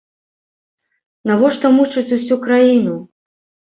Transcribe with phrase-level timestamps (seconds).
[1.33, 3.01] Навошта мучыць усю краіну?